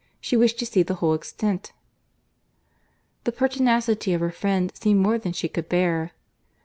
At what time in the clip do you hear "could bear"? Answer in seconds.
5.47-6.13